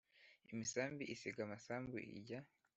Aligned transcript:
Imisambi 0.53 1.03
isiga 1.13 1.41
amasambu 1.43 1.95
ijya 2.17 2.39